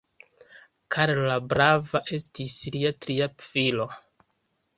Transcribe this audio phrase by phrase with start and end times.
[0.95, 3.87] Karlo la Brava estis lia tria filo.